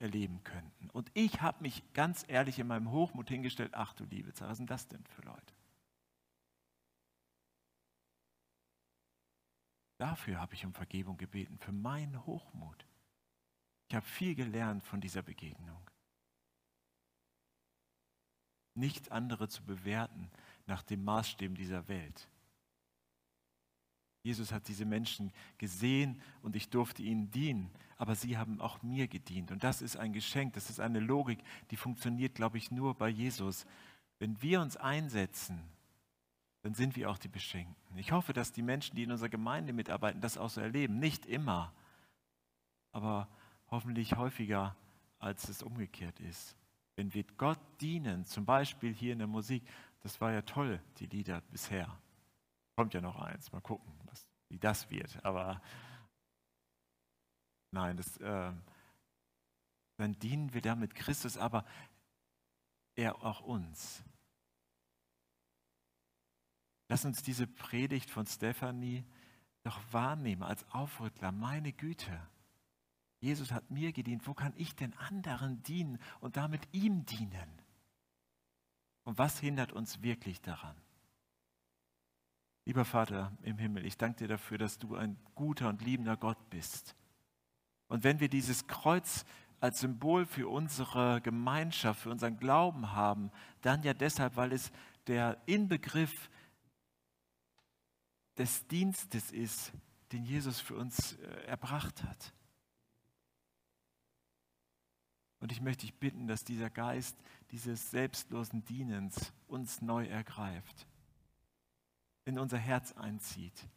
erleben 0.00 0.42
könnten. 0.42 0.90
Und 0.90 1.10
ich 1.14 1.40
habe 1.40 1.62
mich 1.62 1.84
ganz 1.94 2.24
ehrlich 2.26 2.58
in 2.58 2.66
meinem 2.66 2.90
Hochmut 2.90 3.28
hingestellt, 3.28 3.74
ach 3.74 3.94
du 3.94 4.04
liebe 4.04 4.34
Zeit, 4.34 4.48
was 4.48 4.56
sind 4.56 4.70
das 4.70 4.88
denn 4.88 5.04
für 5.06 5.22
Leute? 5.22 5.54
Dafür 9.98 10.40
habe 10.40 10.54
ich 10.54 10.66
um 10.66 10.74
Vergebung 10.74 11.16
gebeten, 11.16 11.58
für 11.58 11.70
meinen 11.70 12.26
Hochmut. 12.26 12.84
Ich 13.88 13.94
habe 13.94 14.04
viel 14.04 14.34
gelernt 14.34 14.82
von 14.82 15.00
dieser 15.00 15.22
Begegnung. 15.22 15.80
Nicht 18.74 19.12
andere 19.12 19.48
zu 19.48 19.62
bewerten 19.64 20.30
nach 20.66 20.82
dem 20.82 21.04
Maßstäben 21.04 21.56
dieser 21.56 21.88
Welt. 21.88 22.28
Jesus 24.22 24.52
hat 24.52 24.68
diese 24.68 24.84
Menschen 24.84 25.32
gesehen 25.58 26.20
und 26.42 26.54
ich 26.54 26.70
durfte 26.70 27.02
ihnen 27.02 27.30
dienen, 27.30 27.70
aber 27.96 28.14
sie 28.14 28.38
haben 28.38 28.60
auch 28.60 28.82
mir 28.82 29.08
gedient. 29.08 29.50
Und 29.50 29.64
das 29.64 29.82
ist 29.82 29.96
ein 29.96 30.12
Geschenk, 30.12 30.54
das 30.54 30.70
ist 30.70 30.78
eine 30.78 31.00
Logik, 31.00 31.42
die 31.70 31.76
funktioniert, 31.76 32.34
glaube 32.34 32.58
ich, 32.58 32.70
nur 32.70 32.94
bei 32.94 33.08
Jesus. 33.08 33.66
Wenn 34.18 34.40
wir 34.40 34.60
uns 34.60 34.76
einsetzen, 34.76 35.60
dann 36.62 36.74
sind 36.74 36.94
wir 36.94 37.10
auch 37.10 37.18
die 37.18 37.28
Beschenkten. 37.28 37.98
Ich 37.98 38.12
hoffe, 38.12 38.32
dass 38.32 38.52
die 38.52 38.62
Menschen, 38.62 38.94
die 38.94 39.02
in 39.02 39.10
unserer 39.10 39.28
Gemeinde 39.28 39.72
mitarbeiten, 39.72 40.20
das 40.20 40.38
auch 40.38 40.50
so 40.50 40.60
erleben. 40.60 41.00
Nicht 41.00 41.26
immer, 41.26 41.72
aber 42.92 43.28
hoffentlich 43.68 44.14
häufiger, 44.14 44.76
als 45.18 45.48
es 45.48 45.64
umgekehrt 45.64 46.20
ist. 46.20 46.56
Wenn 46.96 47.12
wir 47.14 47.24
Gott 47.36 47.60
dienen, 47.80 48.24
zum 48.24 48.44
Beispiel 48.44 48.92
hier 48.92 49.12
in 49.12 49.18
der 49.18 49.28
Musik, 49.28 49.66
das 50.00 50.20
war 50.20 50.32
ja 50.32 50.42
toll, 50.42 50.82
die 50.98 51.06
Lieder 51.06 51.40
bisher. 51.42 51.98
Kommt 52.76 52.94
ja 52.94 53.00
noch 53.00 53.16
eins, 53.16 53.52
mal 53.52 53.60
gucken, 53.60 53.92
was, 54.04 54.26
wie 54.48 54.58
das 54.58 54.90
wird. 54.90 55.24
Aber 55.24 55.62
nein, 57.70 57.96
das, 57.96 58.16
äh, 58.18 58.52
dann 59.96 60.18
dienen 60.18 60.52
wir 60.52 60.60
damit 60.60 60.94
Christus, 60.94 61.36
aber 61.36 61.64
er 62.94 63.22
auch 63.24 63.40
uns. 63.40 64.02
Lass 66.88 67.04
uns 67.04 67.22
diese 67.22 67.46
Predigt 67.46 68.10
von 68.10 68.26
Stephanie 68.26 69.04
doch 69.62 69.80
wahrnehmen 69.92 70.42
als 70.42 70.68
Aufrüttler. 70.70 71.32
Meine 71.32 71.72
Güte, 71.72 72.20
Jesus 73.22 73.52
hat 73.52 73.70
mir 73.70 73.92
gedient. 73.92 74.26
Wo 74.26 74.34
kann 74.34 74.52
ich 74.56 74.74
denn 74.74 74.92
anderen 74.94 75.62
dienen 75.62 75.98
und 76.20 76.36
damit 76.36 76.68
ihm 76.72 77.06
dienen? 77.06 77.62
Und 79.04 79.16
was 79.16 79.38
hindert 79.38 79.72
uns 79.72 80.02
wirklich 80.02 80.40
daran? 80.40 80.76
Lieber 82.64 82.84
Vater 82.84 83.32
im 83.42 83.58
Himmel, 83.58 83.86
ich 83.86 83.96
danke 83.96 84.18
dir 84.18 84.28
dafür, 84.28 84.58
dass 84.58 84.78
du 84.78 84.96
ein 84.96 85.16
guter 85.36 85.68
und 85.68 85.82
liebender 85.82 86.16
Gott 86.16 86.50
bist. 86.50 86.96
Und 87.86 88.02
wenn 88.02 88.18
wir 88.18 88.28
dieses 88.28 88.66
Kreuz 88.66 89.24
als 89.60 89.80
Symbol 89.80 90.26
für 90.26 90.48
unsere 90.48 91.20
Gemeinschaft, 91.20 92.00
für 92.00 92.10
unseren 92.10 92.38
Glauben 92.38 92.90
haben, 92.90 93.30
dann 93.60 93.84
ja 93.84 93.94
deshalb, 93.94 94.34
weil 94.34 94.52
es 94.52 94.72
der 95.06 95.40
Inbegriff 95.46 96.28
des 98.36 98.66
Dienstes 98.66 99.30
ist, 99.30 99.72
den 100.10 100.24
Jesus 100.24 100.60
für 100.60 100.74
uns 100.74 101.12
äh, 101.14 101.44
erbracht 101.46 102.02
hat. 102.02 102.32
Und 105.42 105.50
ich 105.50 105.60
möchte 105.60 105.86
dich 105.86 105.94
bitten, 105.96 106.28
dass 106.28 106.44
dieser 106.44 106.70
Geist 106.70 107.16
dieses 107.50 107.90
selbstlosen 107.90 108.64
Dienens 108.64 109.32
uns 109.48 109.82
neu 109.82 110.06
ergreift 110.06 110.86
in 112.24 112.38
unser 112.38 112.58
Herz 112.58 112.92
einzieht. 112.92 113.68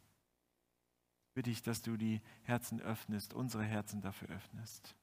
bitte 1.34 1.50
ich, 1.50 1.62
dass 1.62 1.82
du 1.82 1.96
die 1.96 2.22
Herzen 2.44 2.80
öffnest, 2.80 3.34
unsere 3.34 3.64
Herzen 3.64 4.00
dafür 4.00 4.28
öffnest. 4.28 4.94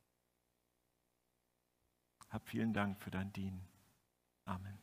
Hab 2.30 2.48
vielen 2.48 2.74
Dank 2.74 2.98
für 2.98 3.12
dein 3.12 3.34
Dienen. 3.34 3.68
Amen. 4.46 4.83